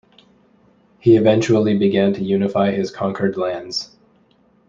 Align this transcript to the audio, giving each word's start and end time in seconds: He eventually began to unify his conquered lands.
He 0.97 1.15
eventually 1.15 1.77
began 1.77 2.11
to 2.13 2.23
unify 2.23 2.71
his 2.71 2.89
conquered 2.89 3.37
lands. 3.37 3.95